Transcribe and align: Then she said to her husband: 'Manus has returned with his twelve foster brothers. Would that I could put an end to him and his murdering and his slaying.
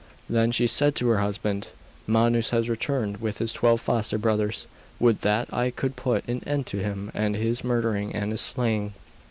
Then 0.27 0.51
she 0.51 0.65
said 0.65 0.95
to 0.95 1.09
her 1.09 1.19
husband: 1.19 1.67
'Manus 2.07 2.49
has 2.49 2.67
returned 2.69 3.17
with 3.17 3.37
his 3.37 3.53
twelve 3.53 3.81
foster 3.81 4.17
brothers. 4.17 4.65
Would 4.99 5.21
that 5.21 5.53
I 5.53 5.69
could 5.69 5.95
put 5.95 6.27
an 6.27 6.41
end 6.47 6.65
to 6.73 6.79
him 6.79 7.11
and 7.13 7.35
his 7.35 7.63
murdering 7.63 8.15
and 8.15 8.31
his 8.31 8.41
slaying. 8.41 8.95